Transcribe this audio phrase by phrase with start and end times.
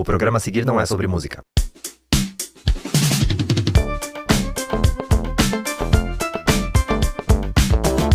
[0.00, 1.42] O programa a seguir não é sobre música.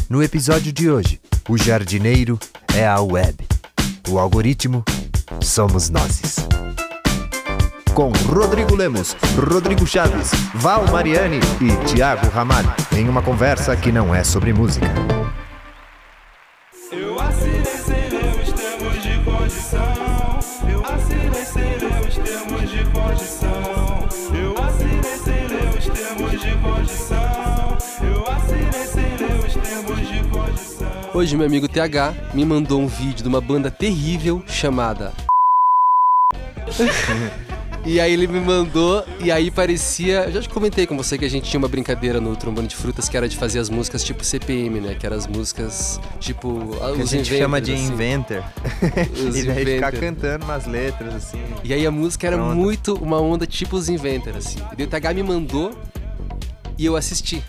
[0.09, 2.39] No episódio de hoje, o jardineiro
[2.75, 3.37] é a web.
[4.09, 4.83] O algoritmo
[5.43, 6.37] somos nós.
[7.93, 14.13] Com Rodrigo Lemos, Rodrigo Chaves, Val Mariani e Tiago Ramalho, em uma conversa que não
[14.13, 15.14] é sobre música.
[23.15, 24.07] Condição.
[24.33, 27.77] Eu assinei sem ler os termos de condição.
[28.03, 30.87] Eu assinei sem ler os termos de condição.
[31.13, 35.13] Hoje meu amigo TH me mandou um vídeo de uma banda terrível chamada.
[37.85, 40.25] e aí ele me mandou, e aí parecia.
[40.25, 43.07] Eu já comentei com você que a gente tinha uma brincadeira no trombone de frutas
[43.07, 44.95] que era de fazer as músicas tipo CPM, né?
[44.95, 46.75] Que eram as músicas tipo.
[46.95, 47.87] Que a gente chama de assim.
[47.87, 48.43] inventor.
[49.27, 49.99] Os e daí ficar inventor.
[49.99, 51.41] cantando umas letras assim.
[51.63, 52.55] E aí a música era Pronto.
[52.55, 54.57] muito uma onda tipo os Inventor, assim.
[54.77, 55.77] E o TH me mandou
[56.77, 57.41] e eu assisti.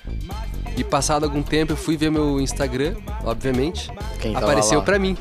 [0.77, 3.91] E passado algum tempo eu fui ver meu Instagram, obviamente.
[4.21, 4.84] Quem apareceu lá?
[4.84, 5.17] pra mim.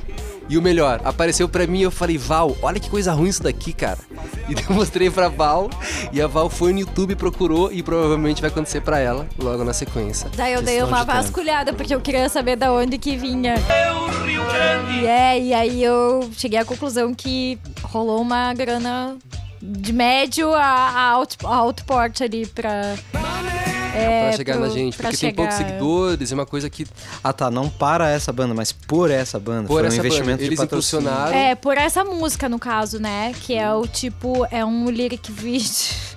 [0.47, 3.41] E o melhor, apareceu pra mim e eu falei, Val, olha que coisa ruim isso
[3.41, 3.97] daqui, cara.
[4.47, 5.69] E eu mostrei pra Val,
[6.11, 9.73] e a Val foi no YouTube, procurou, e provavelmente vai acontecer pra ela logo na
[9.73, 10.29] sequência.
[10.35, 11.17] Daí eu dei uma de tempo.
[11.17, 13.55] vasculhada, porque eu queria saber da onde que vinha.
[15.01, 19.17] E é, e aí eu cheguei à conclusão que rolou uma grana
[19.61, 22.95] de médio a, a alto, a alto porte ali pra.
[23.97, 25.67] É, pra chegar pro- na gente, porque tem poucos chegar.
[25.69, 26.85] seguidores, é uma coisa que
[27.23, 29.67] Ah tá, não para essa banda, mas por essa banda.
[29.67, 31.01] por Foi um essa investimento banda, de eles patrocínio.
[31.05, 31.38] impulsionaram.
[31.38, 33.33] É, por essa música, no caso, né?
[33.41, 36.16] Que é o tipo, é um lyric video.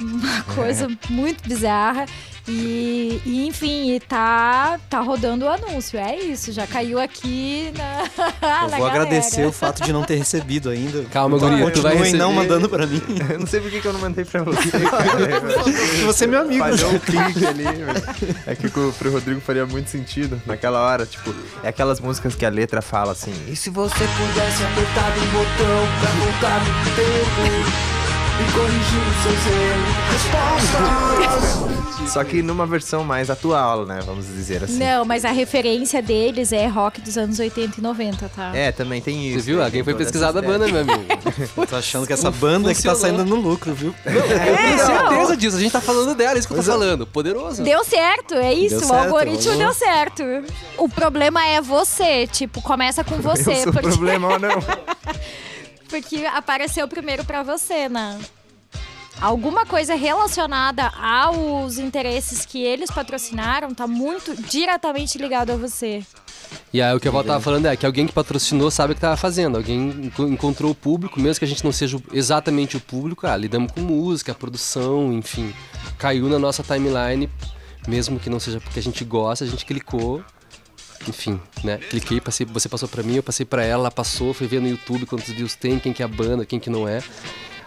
[0.00, 2.06] Uma coisa muito bizarra.
[2.52, 5.96] E, e, enfim, e tá, tá rodando o anúncio.
[6.00, 8.00] É isso, já caiu aqui na.
[8.64, 9.02] Eu na vou galera.
[9.02, 11.04] agradecer o fato de não ter recebido ainda.
[11.12, 13.00] Calma, Então, guri, tu vai não mandando pra mim.
[13.30, 14.68] Eu não sei por que eu não mandei pra você.
[16.04, 16.64] Você é meu amigo.
[16.64, 17.62] Falhou o clique ali.
[17.62, 18.40] velho.
[18.46, 21.06] É que pro, pro Rodrigo faria muito sentido naquela hora.
[21.06, 21.32] Tipo,
[21.62, 23.32] é aquelas músicas que a letra fala assim.
[23.48, 27.99] E se você pudesse apertar um botão pra voltar no tempo
[28.40, 30.00] e corrigir os seus erros?
[30.12, 31.80] Resposta!
[32.10, 34.00] Só que numa versão mais atual, né?
[34.04, 34.78] Vamos dizer assim.
[34.78, 38.50] Não, mas a referência deles é rock dos anos 80 e 90, tá?
[38.52, 39.40] É, também tem isso.
[39.40, 39.56] Você viu?
[39.56, 41.04] tem Alguém foi pesquisar da banda, meu amigo.
[41.56, 43.94] Eu tô achando que essa banda que tá saindo no lucro, viu?
[44.04, 47.06] Eu tenho certeza disso, a gente tá falando dela, é isso que eu tô falando.
[47.06, 47.62] Poderoso.
[47.62, 48.78] Deu certo, é isso.
[48.78, 49.58] Deu o certo, algoritmo vamos.
[49.58, 50.24] deu certo.
[50.78, 53.52] O problema é você, tipo, começa com você.
[53.52, 54.50] Eu sou o porque, problema ou não?
[55.90, 58.18] porque apareceu primeiro pra você, né?
[59.20, 66.02] Alguma coisa relacionada aos interesses que eles patrocinaram tá muito diretamente ligado a você.
[66.72, 68.94] E aí o que a Val tava falando é que alguém que patrocinou sabe o
[68.94, 69.56] que tava fazendo.
[69.58, 73.36] Alguém enco- encontrou o público, mesmo que a gente não seja exatamente o público, ah,
[73.36, 75.52] lidamos com música, produção, enfim.
[75.98, 77.28] Caiu na nossa timeline,
[77.86, 80.24] mesmo que não seja porque a gente gosta, a gente clicou.
[81.08, 81.78] Enfim, né?
[81.78, 84.68] Cliquei, passei, você passou pra mim, eu passei pra ela, ela passou, foi ver no
[84.68, 87.02] YouTube quantos views tem, quem que é a banda, quem que não é.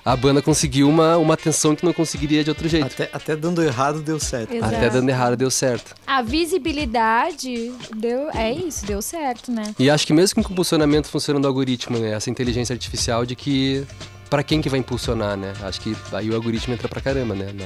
[0.06, 2.88] A banda conseguiu uma, uma atenção que não conseguiria de outro jeito.
[2.88, 4.54] Até, até dando errado deu certo.
[4.54, 4.76] Exato.
[4.76, 5.96] Até dando errado deu certo.
[6.06, 8.30] A visibilidade deu.
[8.32, 9.74] É isso, deu certo, né?
[9.80, 12.12] E acho que mesmo com o impulsionamento funcionando o algoritmo, né?
[12.12, 13.86] Essa inteligência artificial de que
[14.30, 15.54] para quem que vai impulsionar, né?
[15.62, 17.54] Acho que aí o algoritmo entra pra caramba, né?
[17.54, 17.66] Na,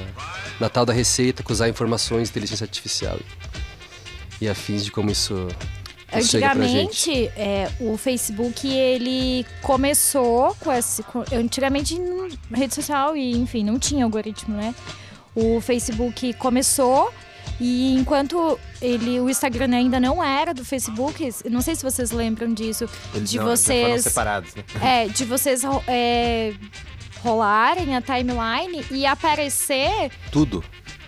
[0.59, 3.17] na tal da receita, com usar informações, inteligência artificial
[4.41, 5.47] e, afins de como isso.
[6.11, 11.03] Antigamente, é, o Facebook ele começou com esse.
[11.03, 11.97] com- antigamente,
[12.53, 14.73] rede social e enfim, não tinha algoritmo, né?
[15.35, 17.13] O Facebook começou
[17.59, 22.53] e enquanto ele, o Instagram ainda não era do Facebook, não sei se vocês lembram
[22.53, 24.03] disso, Eles de não, vocês.
[24.03, 24.63] separados, né?
[24.81, 26.53] É, de vocês é,
[27.23, 30.63] rolarem a timeline e aparecer Tudo.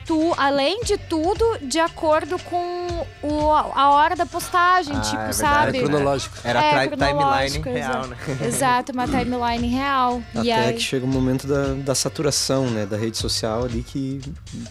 [0.09, 5.31] Tu, além de tudo, de acordo com o, a hora da postagem, Ah, tipo, é
[5.31, 5.78] sabe?
[5.78, 5.84] né?
[5.88, 6.36] Cronológico.
[6.44, 8.08] Era É, timeline real, exato.
[8.08, 8.18] né?
[8.47, 10.24] Exato, uma timeline real.
[10.34, 12.88] e Até aí, que chega o momento da, da saturação, né?
[12.88, 14.20] Da rede social ali que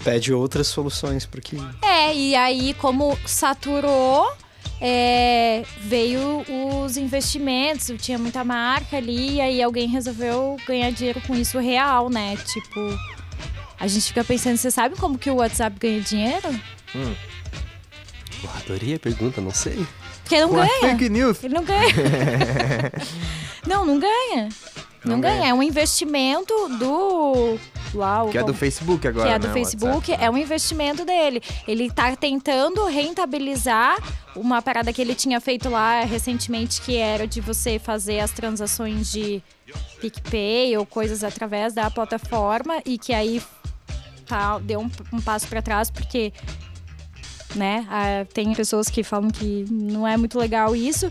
[0.02, 4.32] pede outras soluções, porque É, e aí, como saturou,
[4.80, 6.44] é, veio
[6.84, 12.08] os investimentos, tinha muita marca ali, e aí alguém resolveu ganhar dinheiro com isso real,
[12.10, 12.36] né?
[12.44, 12.80] Tipo,
[13.78, 16.48] a gente fica pensando, você sabe como que o WhatsApp ganha dinheiro?
[18.42, 19.86] Pô, adorei a pergunta, não sei.
[20.22, 20.80] Porque não Com ganha.
[20.80, 21.42] fake news.
[21.42, 21.88] Ele não ganha.
[23.66, 24.48] não, não ganha.
[25.04, 25.36] Não, Não ganha.
[25.38, 25.50] ganha.
[25.50, 27.58] É um investimento do.
[27.94, 30.22] Uau, Que é do Facebook agora, que é do né, Facebook, WhatsApp.
[30.24, 31.40] é um investimento dele.
[31.66, 33.96] Ele tá tentando rentabilizar
[34.36, 39.10] uma parada que ele tinha feito lá recentemente, que era de você fazer as transações
[39.10, 39.42] de
[40.00, 43.40] PicPay ou coisas através da plataforma e que aí
[44.28, 46.32] tá, deu um, um passo para trás porque
[47.54, 51.10] né, ah, tem pessoas que falam que não é muito legal isso.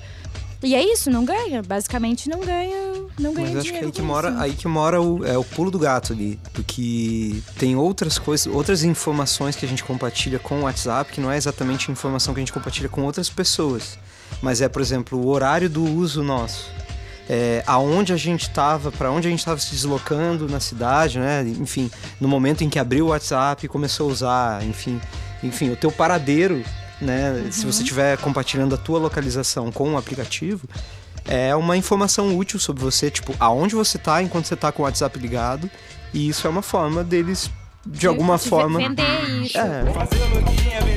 [0.64, 1.62] E é isso, não ganha.
[1.62, 4.40] Basicamente não ganha, não ganha Mas acho que dinheiro aí que mora, isso.
[4.40, 6.40] aí que mora o, é, o pulo do gato ali.
[6.54, 11.32] Porque tem outras coisas, outras informações que a gente compartilha com o WhatsApp, que não
[11.32, 14.00] é exatamente informação que a gente compartilha com outras pessoas.
[14.42, 16.72] Mas é, por exemplo, o horário do uso nosso.
[17.30, 21.44] É, aonde a gente estava, para onde a gente estava se deslocando na cidade, né?
[21.60, 21.92] Enfim,
[22.22, 25.02] no momento em que abriu o WhatsApp e começou a usar, enfim,
[25.44, 26.64] enfim, o teu paradeiro,
[27.02, 27.48] né?
[27.52, 30.68] Se você estiver compartilhando a tua localização com o aplicativo,
[31.26, 34.86] é uma informação útil sobre você, tipo, aonde você tá enquanto você tá com o
[34.86, 35.70] WhatsApp ligado,
[36.14, 37.52] e isso é uma forma deles
[37.86, 39.04] de, alguma de forma Vender
[39.44, 39.58] isso.
[39.58, 40.18] é, Fazer
[40.72, 40.97] é a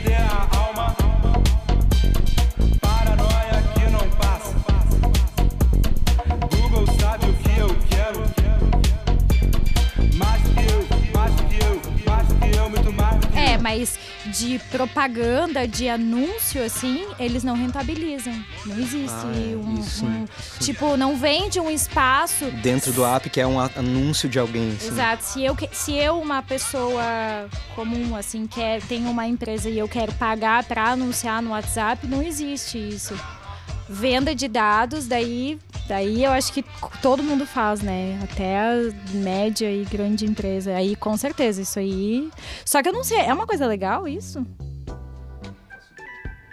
[13.71, 18.35] mas de propaganda, de anúncio, assim, eles não rentabilizam.
[18.67, 20.65] Não existe Ah, é, um, isso, um- sim.
[20.65, 22.47] Tipo, não vende um espaço.
[22.63, 24.71] dentro do app que é um anúncio de alguém.
[24.77, 24.89] assim.
[24.89, 25.23] Exato.
[25.25, 30.13] Se eu, se eu, uma pessoa comum, assim, quer, tenho uma empresa e eu quero
[30.15, 33.15] pagar pra anunciar no WhatsApp, não existe isso.
[33.89, 35.59] Venda de dados, daí,
[35.91, 36.65] daí eu acho que
[37.03, 38.17] todo mundo faz, né?
[38.23, 38.75] Até a
[39.13, 40.73] média e grande empresa.
[40.73, 42.31] Aí, com certeza, isso aí.
[42.65, 44.47] Só que eu não sei, é uma coisa legal isso?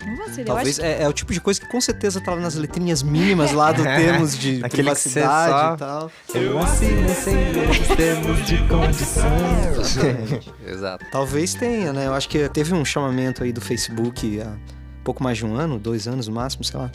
[0.06, 2.20] Não vou ser, eu Talvez acho é, é o tipo de coisa que com certeza
[2.22, 6.12] tá lá nas letrinhas mínimas lá do termos de que privacidade só- e tal.
[6.34, 7.36] Eu assinei sem
[7.70, 9.30] os termos de condição.
[10.66, 11.06] Exato.
[11.12, 12.08] Talvez tenha, né?
[12.08, 14.56] Eu acho que teve um chamamento aí do Facebook há
[15.04, 16.90] pouco mais de um ano, dois anos no máximo, sei lá.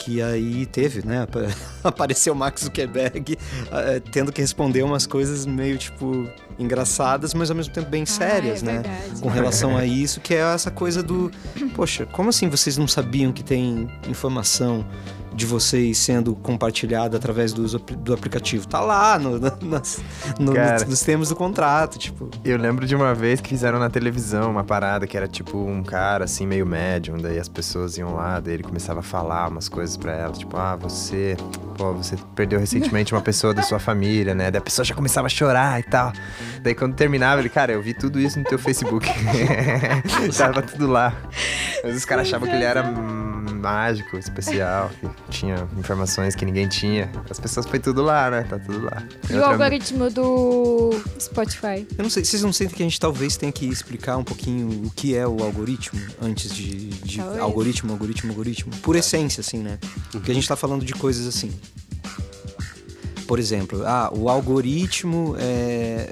[0.00, 1.22] Que aí teve, né?
[1.22, 1.48] apa-
[1.82, 3.36] Apareceu o Max Zuckerberg
[3.72, 6.26] eh, tendo que responder umas coisas meio, tipo,
[6.58, 8.72] engraçadas, mas ao mesmo tempo bem sérias, é né?
[8.74, 9.20] verdade.
[9.20, 11.30] Com relação a isso, que é essa coisa do.
[11.74, 14.86] Poxa, como assim vocês não sabiam que tem informação
[15.38, 18.66] de vocês sendo compartilhada através do, do aplicativo?
[18.66, 20.00] Tá lá no, na- nas-
[20.38, 20.72] no- Cara.
[20.80, 22.28] nos, nos termos do contrato, tipo.
[22.44, 25.82] Eu lembro de uma vez que fizeram na televisão uma parada que era tipo um
[25.82, 29.68] cara assim, meio médium, daí as pessoas iam lá, daí ele começava a falar umas
[29.68, 31.36] coisas pra elas, tipo, ah, você,
[31.76, 34.50] pô, você perdeu recentemente uma pessoa da sua família, né?
[34.50, 36.12] Daí a pessoa já começava a chorar e tal.
[36.62, 39.06] Daí quando terminava, ele, cara, eu vi tudo isso no teu Facebook.
[40.36, 41.14] Tava tudo lá.
[41.84, 44.90] Mas os caras achavam que ele era mágico, especial,
[45.28, 47.10] tinha informações que ninguém tinha.
[47.30, 48.42] As pessoas foi tudo lá, né?
[48.42, 49.02] Tá tudo lá.
[49.28, 50.90] E o outra- algoritmo do
[51.20, 51.86] Spotify?
[51.96, 54.86] Eu não sei, vocês não sentem que a gente talvez tenha que explicar um pouquinho
[54.86, 58.72] o que é o algoritmo antes de, de algoritmo, algoritmo, algoritmo?
[58.82, 59.78] Por essência, assim, né?
[60.10, 61.52] Porque a gente tá falando de coisas assim.
[63.26, 66.10] Por exemplo, ah, o algoritmo é,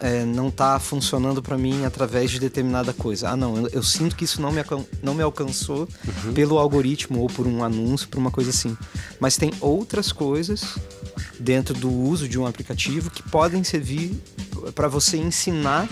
[0.00, 3.30] é, não tá funcionando para mim através de determinada coisa.
[3.30, 4.60] Ah, não, eu, eu sinto que isso não me,
[5.02, 5.88] não me alcançou
[6.34, 8.76] pelo algoritmo ou por um anúncio, por uma coisa assim.
[9.20, 10.76] Mas tem outras coisas
[11.38, 14.20] dentro do uso de um aplicativo que podem servir
[14.74, 15.88] para você ensinar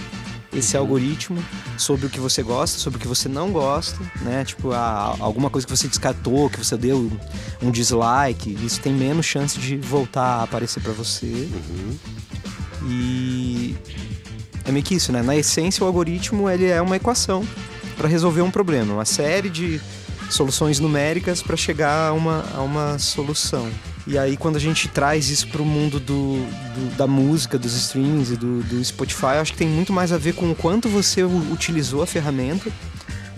[0.56, 1.42] esse algoritmo
[1.76, 4.44] sobre o que você gosta, sobre o que você não gosta, né?
[4.44, 7.10] Tipo, ah, alguma coisa que você descartou, que você deu
[7.60, 11.48] um dislike, isso tem menos chance de voltar a aparecer para você.
[12.86, 13.74] E
[14.64, 15.22] é meio que isso, né?
[15.22, 17.46] Na essência, o algoritmo ele é uma equação
[17.96, 19.80] para resolver um problema, uma série de
[20.30, 23.68] soluções numéricas para chegar a uma, a uma solução.
[24.06, 27.74] E aí, quando a gente traz isso para o mundo do, do- da música, dos
[27.74, 30.88] streams e do, do Spotify, acho que tem muito mais a ver com o quanto
[30.90, 32.70] você utilizou a ferramenta.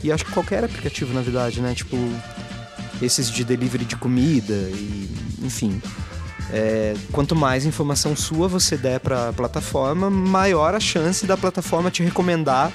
[0.03, 1.73] E acho que qualquer aplicativo, na verdade, né?
[1.75, 1.97] Tipo,
[3.01, 5.09] esses de delivery de comida e,
[5.43, 5.81] enfim.
[6.53, 11.91] É, quanto mais informação sua você der para a plataforma, maior a chance da plataforma
[11.91, 12.73] te recomendar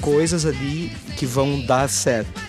[0.00, 2.40] coisas ali que vão dar certo.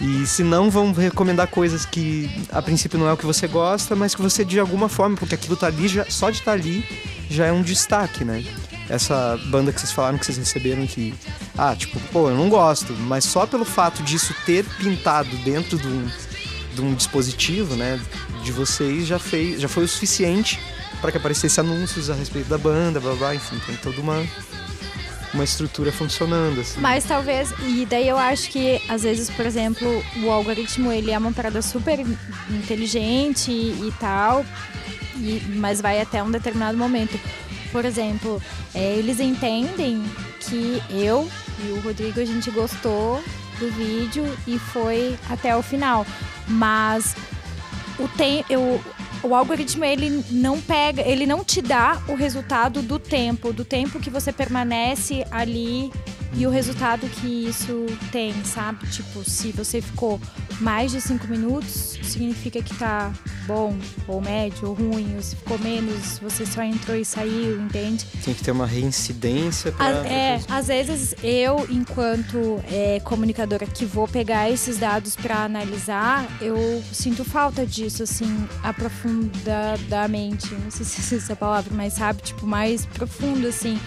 [0.00, 3.94] E se não, vão recomendar coisas que a princípio não é o que você gosta,
[3.94, 6.84] mas que você de alguma forma, porque aquilo tá ali, já, só de estar ali
[7.30, 8.44] já é um destaque, né?
[8.88, 11.14] Essa banda que vocês falaram que vocês receberam que.
[11.56, 15.88] Ah, tipo, pô, eu não gosto, mas só pelo fato disso ter pintado dentro de
[15.88, 16.06] um,
[16.74, 18.00] de um dispositivo, né?
[18.42, 20.58] De vocês já, fez, já foi o suficiente
[21.00, 24.22] para que aparecesse anúncios a respeito da banda, blá blá, enfim, tem toda uma,
[25.34, 26.80] uma estrutura funcionando, assim.
[26.80, 31.18] Mas talvez, e daí eu acho que às vezes, por exemplo, o algoritmo ele é
[31.18, 31.98] uma parada super
[32.50, 34.44] inteligente e, tal,
[35.16, 37.18] e- mas vai até um determinado momento.
[37.70, 38.40] Por exemplo,
[38.74, 40.02] é, eles entendem
[40.40, 41.28] que eu
[41.66, 43.22] e o Rodrigo a gente gostou
[43.58, 46.06] do vídeo e foi até o final,
[46.48, 47.14] mas
[47.98, 48.80] o tem, eu
[49.24, 53.98] o algoritmo ele não pega, ele não te dá o resultado do tempo, do tempo
[53.98, 55.90] que você permanece ali
[56.36, 58.86] e o resultado que isso tem, sabe?
[58.88, 60.20] Tipo, se você ficou
[60.60, 63.12] mais de cinco minutos, significa que tá
[63.46, 63.76] bom,
[64.08, 68.06] ou médio, ou ruim, ou se ficou menos, você só entrou e saiu, entende?
[68.24, 69.86] Tem que ter uma reincidência pra...
[69.86, 76.26] A- é, às vezes eu, enquanto é, comunicadora que vou pegar esses dados para analisar,
[76.40, 80.54] eu sinto falta disso, assim, aprofundadamente.
[80.54, 83.78] Não sei se existe essa palavra, mas sabe, tipo, mais profundo, assim,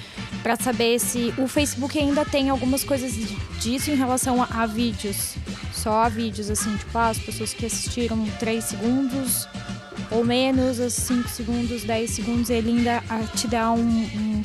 [0.44, 3.14] para saber se o Facebook ainda tem algumas coisas
[3.60, 5.36] disso em relação a, a vídeos.
[5.78, 9.48] Só vídeos, assim, tipo, ah, as pessoas que assistiram 3 segundos
[10.10, 14.44] ou menos, os 5 segundos, 10 segundos, ele ainda ah, te dá um- um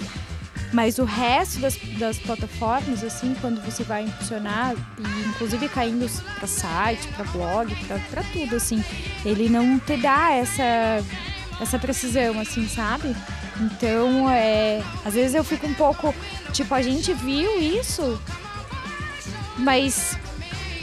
[0.73, 6.47] mas o resto das, das plataformas, assim, quando você vai impulsionar, e inclusive caindo para
[6.47, 7.75] site, para blog,
[8.09, 8.83] para tudo, assim,
[9.23, 11.05] ele não te dá essa,
[11.61, 13.15] essa precisão, assim, sabe?
[13.61, 16.15] Então, é, às vezes eu fico um pouco,
[16.55, 18.19] tipo, a gente viu isso,
[19.59, 20.17] mas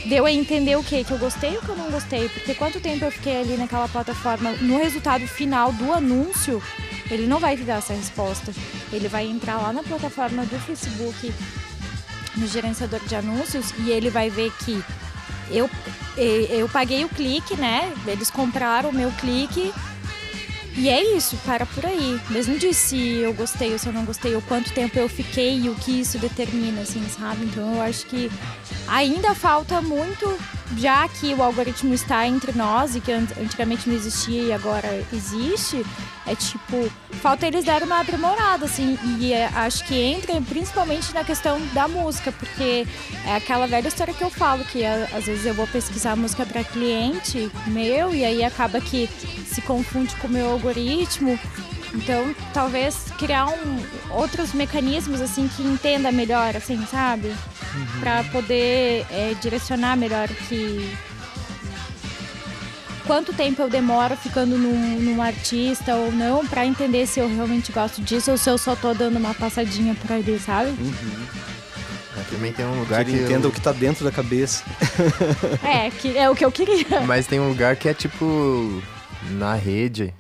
[0.10, 1.04] deu a entender o que?
[1.04, 2.28] Que eu gostei ou que eu não gostei?
[2.30, 6.62] Porque quanto tempo eu fiquei ali naquela plataforma, no resultado final do anúncio,
[7.12, 8.52] ele não vai te dar essa resposta.
[8.92, 11.32] Ele vai entrar lá na plataforma do Facebook,
[12.36, 14.84] no gerenciador de anúncios, e ele vai ver que
[15.52, 15.70] eu,
[16.18, 17.94] eu paguei o clique, né?
[18.08, 19.72] Eles compraram o meu clique.
[20.80, 22.18] E é isso, para por aí.
[22.30, 25.60] Não dizem se eu gostei ou se eu não gostei, ou quanto tempo eu fiquei
[25.60, 27.44] e o que isso determina, assim, sabe?
[27.44, 28.32] Então eu acho que
[28.88, 30.40] ainda falta muito,
[30.78, 35.04] já que o algoritmo está entre nós e que an- antigamente não existia e agora
[35.12, 35.86] existe,
[36.28, 36.90] é tipo,
[37.22, 41.88] falta eles darem uma aprimorada, assim, e é, acho que entra principalmente na questão da
[41.88, 42.86] música, porque
[43.26, 46.46] é aquela velha história que eu falo, que a- às vezes eu vou pesquisar música
[46.46, 49.10] para cliente meu e aí acaba que
[49.48, 51.40] se confunde com o meu algoritmo.
[51.94, 57.34] Então, talvez criar um, outros mecanismos assim que entenda melhor, assim, sabe?
[58.00, 60.96] Pra poder é, direcionar melhor que
[63.06, 67.72] quanto tempo eu demoro ficando num, num artista ou não pra entender se eu realmente
[67.72, 70.74] gosto disso ou se eu só tô dando uma passadinha por ali, sabe?
[72.30, 73.12] Também tem um Que lugar que.
[73.12, 74.64] ele entenda eu- o que tá dentro da cabeça.
[75.64, 77.02] É, que é o que eu queria.
[77.08, 78.84] Mas tem um lugar que é tipo.
[79.32, 80.14] Na rede.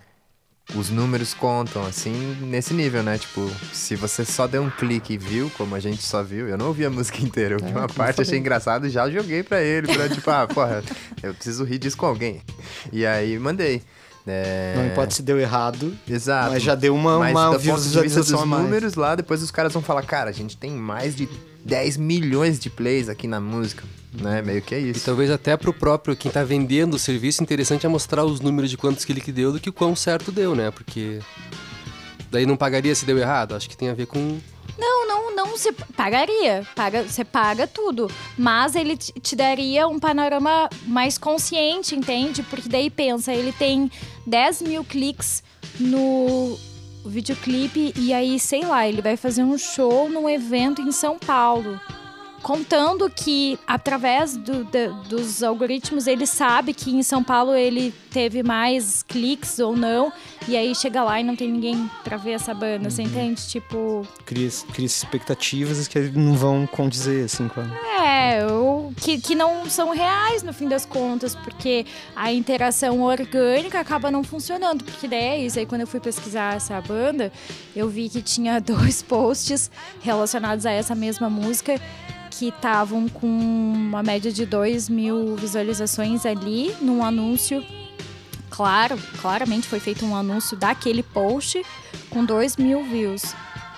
[0.75, 3.17] Os números contam, assim, nesse nível, né?
[3.17, 6.57] Tipo, se você só deu um clique e viu, como a gente só viu, eu
[6.57, 9.61] não ouvi a música inteira, eu vi uma parte, achei engraçado e já joguei pra
[9.61, 10.83] ele, pra tipo, ah, porra,
[11.23, 12.41] eu preciso rir disso com alguém.
[12.93, 13.81] E aí mandei.
[14.27, 14.75] É...
[14.75, 16.51] Não importa se deu errado, Exato.
[16.51, 18.63] mas já deu uma, Mas uma do ponto de visualização a mais.
[18.63, 21.27] números lá, depois os caras vão falar, cara, a gente tem mais de
[21.65, 24.41] 10 milhões de plays aqui na música, né?
[24.41, 25.05] Meio que é E isso.
[25.05, 28.77] talvez até pro próprio quem tá vendendo o serviço, interessante é mostrar os números de
[28.77, 30.71] quantos cliques deu do que o quão certo deu, né?
[30.71, 31.19] Porque
[32.31, 33.55] daí não pagaria se deu errado.
[33.55, 34.39] Acho que tem a ver com
[34.77, 36.65] Não, não, não se pagaria.
[36.75, 38.09] Paga, você paga tudo.
[38.37, 42.41] Mas ele te te daria um panorama mais consciente, entende?
[42.43, 43.91] Porque daí pensa, ele tem
[44.25, 45.43] 10 mil cliques
[45.79, 46.57] no
[47.05, 51.79] videoclipe e aí, sei lá, ele vai fazer um show num evento em São Paulo.
[52.41, 54.63] Contando que, através do-
[55.07, 60.11] dos algoritmos, ele sabe que em São Paulo ele teve mais cliques ou não.
[60.47, 63.47] E aí chega lá e não tem ninguém pra ver essa banda, você entende?
[63.47, 67.65] Tipo, Cria, cria expectativas que não vão condizer, assim, com a...
[68.03, 73.79] É, ou que, que não são reais no fim das contas, porque a interação orgânica
[73.79, 74.83] acaba não funcionando.
[74.83, 75.59] Porque daí é isso.
[75.59, 77.31] Aí quando eu fui pesquisar essa banda,
[77.75, 79.69] eu vi que tinha dois posts
[80.01, 81.79] relacionados a essa mesma música
[82.29, 87.63] que estavam com uma média de 2 mil visualizações ali num anúncio.
[88.49, 91.63] Claro, claramente foi feito um anúncio daquele post
[92.09, 93.33] com 2 mil views.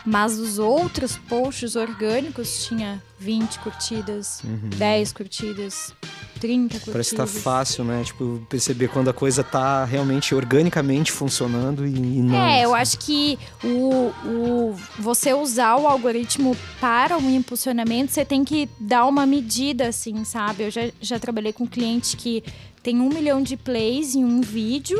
[0.05, 4.41] Mas os outros posts orgânicos tinha 20 curtidas,
[4.77, 5.93] 10 curtidas,
[6.39, 6.91] 30 curtidas.
[6.91, 8.03] Parece que tá fácil, né?
[8.03, 12.35] Tipo, perceber quando a coisa tá realmente organicamente funcionando e, e não.
[12.35, 18.43] É, eu acho que o, o, você usar o algoritmo para um impulsionamento, você tem
[18.43, 20.63] que dar uma medida, assim, sabe?
[20.63, 22.43] Eu já, já trabalhei com um cliente que
[22.81, 24.99] tem um milhão de plays em um vídeo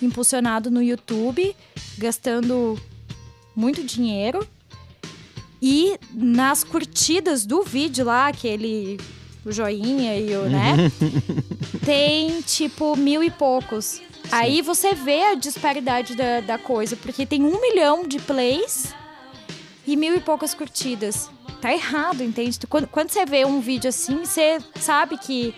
[0.00, 1.56] impulsionado no YouTube,
[1.98, 2.78] gastando
[3.56, 4.46] muito dinheiro.
[5.60, 8.98] E nas curtidas do vídeo lá, aquele
[9.44, 10.90] o joinha e o, né?
[11.84, 14.02] tem tipo mil e poucos.
[14.30, 18.92] Aí você vê a disparidade da, da coisa, porque tem um milhão de plays
[19.86, 21.30] e mil e poucas curtidas.
[21.60, 22.58] Tá errado, entende?
[22.68, 25.54] Quando, quando você vê um vídeo assim, você sabe que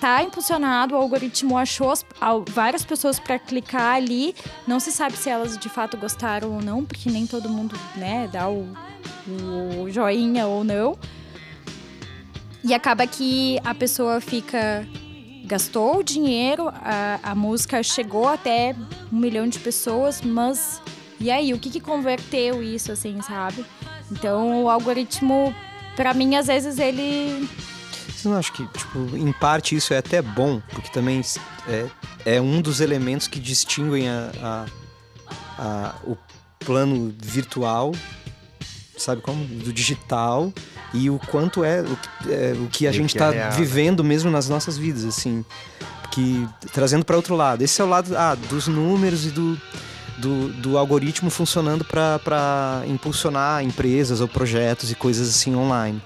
[0.00, 2.04] tá impulsionado, o algoritmo achou as-
[2.48, 4.34] várias pessoas para clicar ali.
[4.66, 8.28] Não se sabe se elas de fato gostaram ou não, porque nem todo mundo, né,
[8.32, 8.66] dá o,
[9.82, 10.96] o joinha ou não.
[12.62, 14.86] E acaba que a pessoa fica.
[15.44, 18.74] gastou o dinheiro, a, a música chegou até
[19.12, 20.80] um milhão de pessoas, mas.
[21.20, 23.64] E aí, o que, que converteu isso, assim, sabe?
[24.10, 25.54] Então, o algoritmo,
[25.94, 27.48] pra mim, às vezes ele.
[28.24, 31.20] Você não que, tipo, em parte isso é até bom, porque também
[31.68, 31.86] é,
[32.24, 34.66] é um dos elementos que distinguem a, a-
[35.58, 36.16] a- o
[36.64, 37.92] plano virtual,
[38.96, 39.44] sabe como?
[39.44, 40.50] Do digital
[40.94, 43.50] e o quanto é o, que- é, o que a E gente está é né?
[43.50, 45.44] vivendo mesmo nas nossas vidas, assim.
[46.10, 47.60] Que, trazendo para outro lado.
[47.60, 49.60] Esse é o lado ah, dos números e do,
[50.18, 56.00] do, do algoritmo funcionando para impulsionar empresas ou projetos e coisas assim online.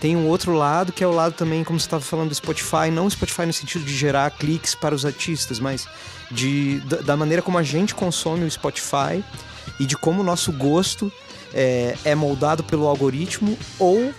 [0.00, 2.90] Tem um outro lado que é o lado também, como você estava falando do Spotify,
[2.92, 5.86] não o Spotify no sentido de gerar cliques para os artistas, mas
[6.30, 9.22] de, da, da maneira como a gente consome o Spotify
[9.78, 11.12] e de como o nosso gosto
[11.54, 14.12] é, é moldado pelo algoritmo ou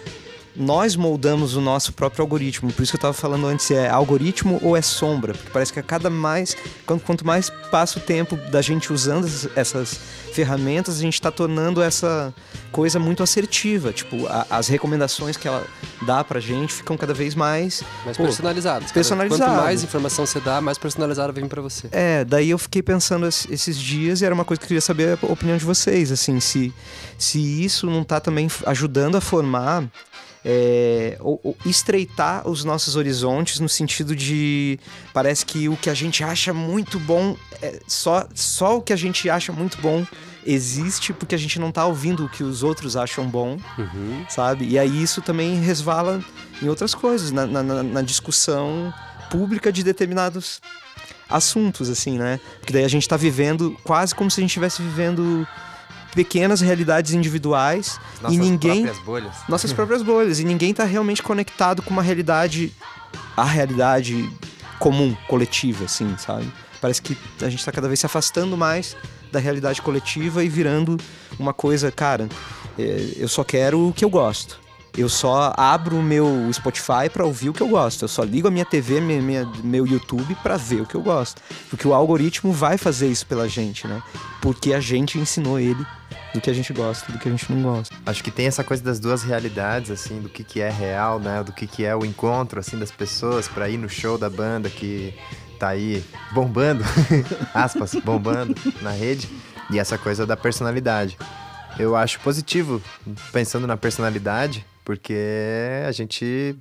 [0.55, 2.71] nós moldamos o nosso próprio algoritmo.
[2.71, 5.33] Por isso que eu estava falando antes, é algoritmo ou é sombra?
[5.33, 6.55] Porque parece que a cada mais,
[6.85, 9.99] quanto, mais passa o tempo da gente usando essas,
[10.33, 12.33] ferramentas, a gente está tornando essa
[12.71, 13.93] coisa muito assertiva.
[13.93, 15.63] Tipo, a- as recomendações que ela
[16.01, 18.85] dá pra gente ficam cada vez mais Mais Pô, personalizados.
[18.87, 18.93] cara.
[18.95, 19.51] personalizado.
[19.51, 21.87] Quanto mais informação você dá, mais personalizado vem pra você.
[21.91, 24.81] É, daí eu fiquei pensando es- esses dias e era uma coisa que eu queria
[24.81, 26.73] saber a opinião de vocês, assim, se,
[27.17, 29.83] se isso não tá também ajudando a formar
[30.45, 34.77] é, ou, ou estreitar os nossos horizontes no sentido de
[35.13, 38.95] parece que o que a gente acha muito bom é só, só o que a
[38.97, 40.05] gente acha muito bom
[40.45, 44.25] existe porque a gente não tá ouvindo o que os outros acham bom, Uhum.
[44.29, 44.67] sabe?
[44.67, 46.21] E aí isso também resvala
[46.61, 48.93] em outras coisas, na, na- na- discussão
[49.31, 50.59] pública de determinados
[51.29, 52.39] assuntos, assim, né?
[52.59, 55.47] Porque daí a gente tá vivendo quase como se a gente estivesse vivendo
[56.13, 59.35] pequenas realidades individuais Nossas e ninguém próprias bolhas.
[59.49, 62.71] nossas próprias bolhas e ninguém tá realmente conectado com uma realidade
[63.35, 64.29] a realidade
[64.79, 66.51] comum, coletiva, assim, sabe?
[66.81, 68.95] Parece que a gente tá cada vez se afastando mais
[69.31, 70.97] da realidade coletiva e virando
[71.39, 72.27] uma coisa, cara,
[72.77, 74.61] é, eu só quero o que eu gosto.
[74.95, 78.03] Eu só abro o meu Spotify pra ouvir o que eu gosto.
[78.03, 81.01] Eu só ligo a minha TV, minha, minha- meu YouTube pra ver o que eu
[81.01, 81.41] gosto.
[81.67, 84.03] Porque o algoritmo vai fazer isso pela gente, né?
[84.39, 85.83] Porque a gente ensinou ele
[86.33, 87.95] do que a gente gosta, do que a gente não gosta.
[88.05, 91.43] Acho que tem essa coisa das duas realidades, assim, do que, que é real, né?
[91.43, 94.69] Do que, que é o encontro, assim, das pessoas pra ir no show da banda
[94.69, 95.13] que
[95.59, 96.83] tá aí bombando,
[97.53, 99.29] aspas, bombando na rede.
[99.71, 101.17] E essa coisa da personalidade.
[101.79, 102.81] Eu acho positivo,
[103.31, 106.55] pensando na personalidade, porque a gente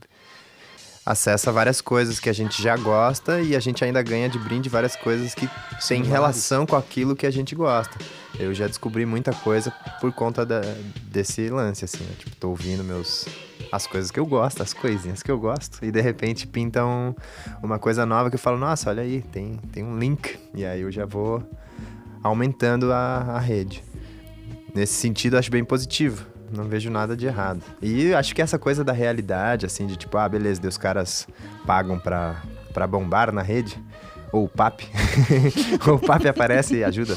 [1.04, 4.68] acessa várias coisas que a gente já gosta e a gente ainda ganha de brinde
[4.68, 5.48] várias coisas que
[5.88, 7.98] têm relação com aquilo que a gente gosta.
[8.38, 10.60] Eu já descobri muita coisa por conta da-
[11.10, 12.12] desse lance, assim, né?
[12.18, 13.26] Tipo, tô ouvindo meus.
[13.70, 15.84] As coisas que eu gosto, as coisinhas que eu gosto.
[15.84, 17.14] E de repente pinta um-
[17.62, 20.38] uma coisa nova que eu falo, nossa, olha aí, tem, tem um link.
[20.54, 21.42] E aí eu já vou
[22.22, 23.82] aumentando a, a rede.
[24.74, 26.26] Nesse sentido, acho bem positivo.
[26.52, 27.62] Não vejo nada de errado.
[27.80, 31.26] E acho que essa coisa da realidade, assim, de tipo, ah, beleza, os caras
[31.66, 32.42] pagam pra,
[32.74, 33.82] pra bombar na rede.
[34.30, 34.82] Ou o PAP.
[35.86, 37.16] ou o PAP aparece e ajuda.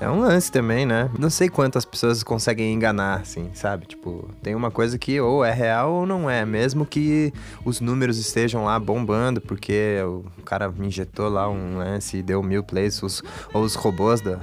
[0.00, 1.08] É um lance também, né?
[1.18, 3.86] Não sei quantas pessoas conseguem enganar, assim, sabe?
[3.86, 6.44] Tipo, tem uma coisa que ou é real ou não é.
[6.44, 7.32] Mesmo que
[7.64, 12.64] os números estejam lá bombando, porque o cara injetou lá um lance e deu mil
[12.64, 14.40] plays, os, ou os robôs da.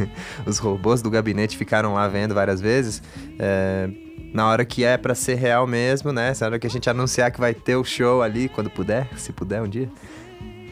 [0.46, 3.02] os robôs do gabinete ficaram lá vendo várias vezes.
[3.38, 3.88] É,
[4.32, 6.32] na hora que é pra ser real mesmo, né?
[6.40, 9.32] Na hora que a gente anunciar que vai ter o show ali, quando puder, se
[9.32, 9.88] puder um dia.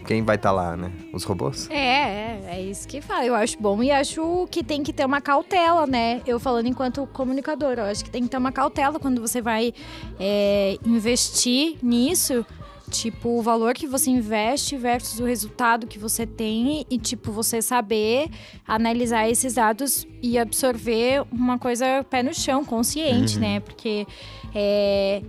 [0.04, 0.90] Quem vai estar lá, né?
[1.12, 1.70] Os robôs?
[1.70, 3.24] É, é, é isso que fala.
[3.24, 6.20] Eu acho bom e acho que tem que ter uma cautela, né?
[6.26, 9.72] Eu falando enquanto comunicadora, eu acho que tem que ter uma cautela quando você vai
[10.20, 12.44] é, investir nisso.
[12.90, 17.62] Tipo, o valor que você investe versus o resultado que você tem e, tipo, você
[17.62, 18.28] saber
[18.68, 23.60] analisar esses dados e absorver uma coisa pé no chão, consciente, né?
[23.60, 24.06] Porque
[24.54, 25.22] é,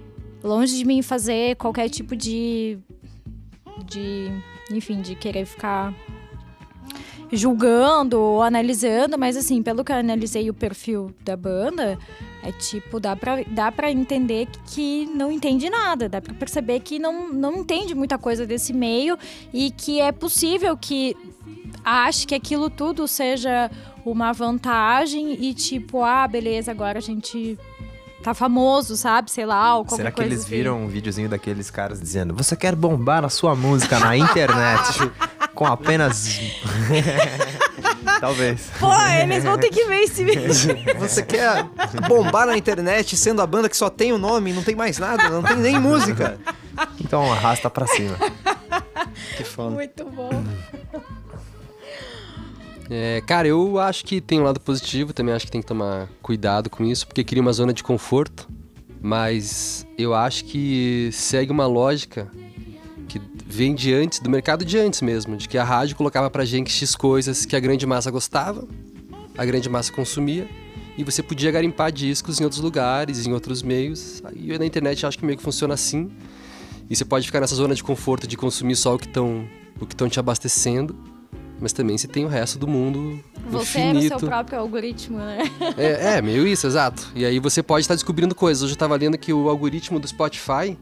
[0.44, 2.78] longe de mim fazer qualquer tipo de.
[3.86, 4.30] de
[4.70, 5.94] enfim, de querer ficar
[7.36, 11.98] julgando ou analisando, mas assim, pelo que eu analisei o perfil da banda,
[12.44, 17.00] é tipo, dá pra, dá pra entender que não entende nada, dá pra perceber que
[17.00, 19.18] não, não entende muita coisa desse meio
[19.54, 21.16] e que é possível que
[21.84, 23.70] ache que aquilo tudo seja
[24.06, 27.58] uma vantagem e tipo, ah, beleza, agora a gente
[28.22, 29.30] tá famoso, sabe?
[29.30, 30.50] Sei lá, ou qualquer Será que eles assim.
[30.50, 35.12] viram um videozinho daqueles caras dizendo Você quer bombar a sua música na internet
[35.54, 36.40] com apenas...
[38.20, 38.70] Talvez.
[38.80, 38.90] Pô,
[39.22, 40.54] eles vão ter que ver esse vídeo.
[41.00, 41.66] Você quer
[42.08, 45.30] bombar na internet sendo a banda que só tem o nome, não tem mais nada,
[45.30, 46.40] não tem nem música.
[47.02, 48.16] Então arrasta pra cima.
[49.36, 49.72] Que foda.
[49.72, 50.30] Muito bom.
[52.90, 56.08] É, cara, eu acho que tem um lado positivo, também acho que tem que tomar
[56.22, 58.48] cuidado com isso, porque cria uma zona de conforto,
[59.02, 62.30] mas eu acho que segue uma lógica
[63.54, 66.72] vem de antes, do mercado de antes mesmo, de que a rádio colocava pra gente
[66.72, 68.68] X coisas que a grande massa gostava,
[69.38, 70.48] a grande massa consumia,
[70.98, 74.24] e você podia garimpar discos em outros lugares, em outros meios.
[74.36, 76.12] E na internet acho que meio que funciona assim.
[76.90, 79.48] E você pode ficar nessa zona de conforto de consumir só o que estão
[79.80, 80.96] o que estão te abastecendo,
[81.60, 84.20] mas também você tem o resto do mundo Você era o infinito.
[84.20, 85.40] seu próprio algoritmo, né?
[85.78, 87.12] É, é, meio isso, exato.
[87.16, 88.64] E aí você pode estar descobrindo coisas.
[88.64, 90.78] Hoje eu estava lendo que o algoritmo do Spotify,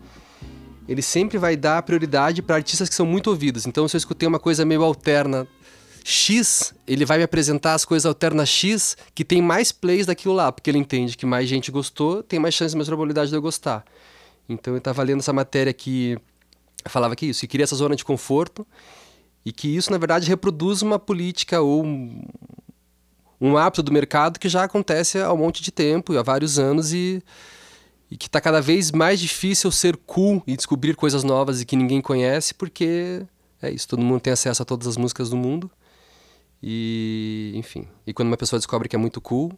[0.91, 3.65] ele sempre vai dar prioridade para artistas que são muito ouvidos.
[3.65, 5.47] Então se eu escutei uma coisa meio alterna
[6.03, 10.51] X, ele vai me apresentar as coisas alternas X que tem mais plays daquilo lá,
[10.51, 13.85] porque ele entende que mais gente gostou, tem mais chance, mais probabilidade de eu gostar.
[14.49, 16.17] Então eu estava lendo essa matéria que
[16.87, 18.67] falava que isso, que cria essa zona de conforto
[19.45, 22.21] e que isso, na verdade, reproduz uma política ou um,
[23.39, 26.91] um hábito do mercado que já acontece há um monte de tempo, há vários anos,
[26.91, 27.23] e,
[28.11, 31.77] e que está cada vez mais difícil ser cool e descobrir coisas novas e que
[31.77, 33.25] ninguém conhece, porque
[33.61, 35.71] é isso, todo mundo tem acesso a todas as músicas do mundo.
[36.61, 39.53] E, enfim, e quando uma pessoa descobre que é muito cool,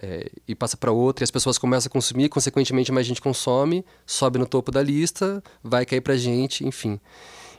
[0.00, 3.84] é, e passa para outra, e as pessoas começam a consumir, consequentemente mais gente consome,
[4.04, 6.98] sobe no topo da lista, vai cair pra gente, enfim.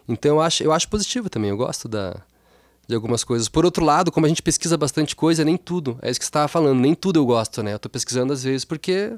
[0.10, 2.22] Então eu acho, eu acho positivo também, eu gosto da,
[2.88, 3.48] de algumas coisas.
[3.48, 6.30] Por outro lado, como a gente pesquisa bastante coisa, nem tudo, é isso que você
[6.30, 7.74] estava falando, nem tudo eu gosto, né?
[7.74, 9.14] Eu tô pesquisando às vezes porque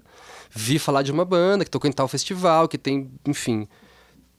[0.51, 3.67] vi falar de uma banda que tocou em tal festival, que tem, enfim,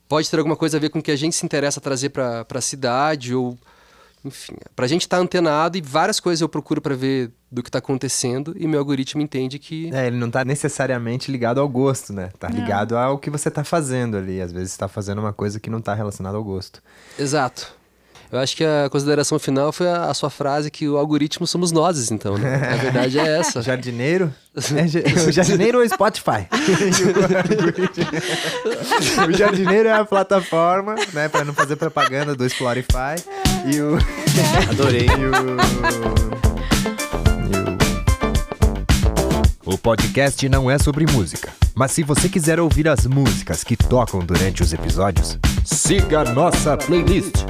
[0.07, 2.45] pode ter alguma coisa a ver com o que a gente se interessa trazer pra,
[2.45, 3.57] pra cidade, ou,
[4.23, 7.79] enfim, pra gente estar antenado e várias coisas eu procuro pra ver do que tá
[7.79, 12.29] acontecendo e meu algoritmo entende que É, ele não tá necessariamente ligado ao gosto, né?
[12.39, 14.41] Tá ligado ao que você tá fazendo ali.
[14.41, 16.81] Às vezes você tá fazendo uma coisa que não tá relacionada ao gosto.
[17.17, 17.76] Exato.
[18.31, 21.71] Eu acho que a consideração final foi a, a sua frase que o algoritmo somos
[21.71, 22.73] nós, então, né?
[22.73, 23.61] A verdade é essa.
[23.63, 24.33] Jardineiro?
[24.55, 26.47] É, o jardineiro ou Spotify?
[29.29, 31.29] o jardineiro é a plataforma, né?
[31.29, 33.21] Pra não fazer propaganda do Spotify.
[33.67, 33.99] E o.
[34.67, 35.05] Adorei.
[35.05, 35.31] E o.
[39.65, 39.73] E o.
[39.73, 44.21] O podcast não é sobre música, mas se você quiser ouvir as músicas que tocam
[44.21, 47.45] durante os episódios, siga nossa playlist